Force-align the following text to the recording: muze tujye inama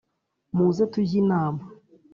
muze 0.55 0.83
tujye 0.91 1.15
inama 1.23 1.63